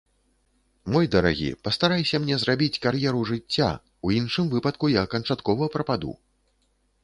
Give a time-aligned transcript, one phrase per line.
[0.95, 3.69] Мой дарагі, пастарайся мне зрабіць кар'еру жыцця,
[4.07, 6.11] у іншым выпадку я канчаткова прападу.